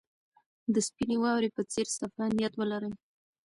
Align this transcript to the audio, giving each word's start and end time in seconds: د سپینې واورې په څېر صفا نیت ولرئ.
د 0.73 0.75
سپینې 0.87 1.17
واورې 1.21 1.49
په 1.55 1.61
څېر 1.71 1.87
صفا 1.97 2.25
نیت 2.35 2.53
ولرئ. 2.57 2.93